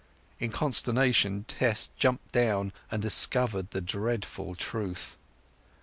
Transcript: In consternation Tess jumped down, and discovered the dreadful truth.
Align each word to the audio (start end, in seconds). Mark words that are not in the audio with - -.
In 0.39 0.51
consternation 0.51 1.43
Tess 1.43 1.91
jumped 1.95 2.31
down, 2.31 2.73
and 2.89 3.03
discovered 3.03 3.69
the 3.69 3.81
dreadful 3.81 4.55
truth. 4.55 5.15